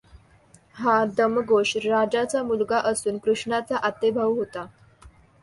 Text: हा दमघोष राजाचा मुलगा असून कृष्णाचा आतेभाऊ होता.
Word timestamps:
हा 0.75 1.03
दमघोष 1.17 1.75
राजाचा 1.77 2.41
मुलगा 2.43 2.79
असून 2.83 3.17
कृष्णाचा 3.17 3.77
आतेभाऊ 3.77 4.35
होता. 4.35 4.65